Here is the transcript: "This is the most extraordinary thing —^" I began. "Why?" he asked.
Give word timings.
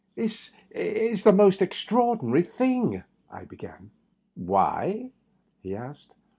"This 0.15 0.49
is 0.71 1.21
the 1.21 1.31
most 1.31 1.61
extraordinary 1.61 2.41
thing 2.41 2.93
—^" 3.31 3.31
I 3.31 3.45
began. 3.45 3.91
"Why?" 4.33 5.11
he 5.59 5.75
asked. 5.75 6.15